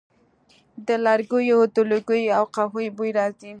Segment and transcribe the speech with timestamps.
[0.87, 3.49] د لرګیو د لوګي او قهوې بوی راځي